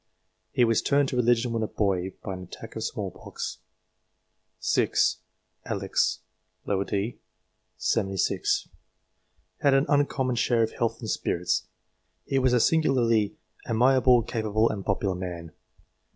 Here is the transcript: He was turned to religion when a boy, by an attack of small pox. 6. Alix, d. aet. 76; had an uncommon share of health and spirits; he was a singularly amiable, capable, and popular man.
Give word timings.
He 0.51 0.63
was 0.65 0.81
turned 0.81 1.09
to 1.09 1.15
religion 1.15 1.53
when 1.53 1.61
a 1.61 1.67
boy, 1.67 2.13
by 2.23 2.33
an 2.33 2.41
attack 2.45 2.75
of 2.75 2.83
small 2.83 3.11
pox. 3.11 3.59
6. 4.57 5.19
Alix, 5.65 6.21
d. 6.65 6.71
aet. 6.71 7.19
76; 7.77 8.69
had 9.59 9.75
an 9.75 9.85
uncommon 9.87 10.37
share 10.37 10.63
of 10.63 10.71
health 10.71 11.01
and 11.01 11.09
spirits; 11.11 11.67
he 12.25 12.39
was 12.39 12.51
a 12.53 12.59
singularly 12.59 13.35
amiable, 13.69 14.23
capable, 14.23 14.69
and 14.71 14.83
popular 14.83 15.13
man. 15.13 15.51